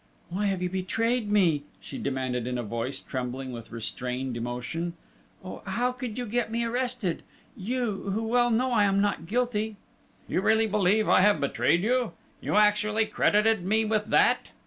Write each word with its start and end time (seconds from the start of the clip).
"Why 0.31 0.47
have 0.47 0.63
you 0.63 0.69
betrayed 0.71 1.31
me?" 1.31 1.61
she 1.79 1.99
demanded 1.99 2.47
in 2.47 2.57
a 2.57 2.63
voice 2.63 3.01
trembling 3.01 3.51
with 3.51 3.71
restrained 3.71 4.35
emotion. 4.35 4.93
"Oh, 5.43 5.61
how 5.67 5.91
could 5.91 6.17
you 6.17 6.25
get 6.25 6.49
me 6.51 6.63
arrested? 6.63 7.21
You, 7.55 8.09
who 8.09 8.23
well 8.23 8.49
know 8.49 8.71
I 8.71 8.85
am 8.85 8.99
not 8.99 9.27
guilty?" 9.27 9.75
"You 10.27 10.41
really 10.41 10.65
believe 10.65 11.07
I 11.07 11.21
have 11.21 11.39
betrayed 11.39 11.83
you? 11.83 12.13
You 12.41 12.55
actually 12.55 13.05
credited 13.05 13.63
me 13.63 13.85
with 13.85 14.05
that?" 14.07 14.47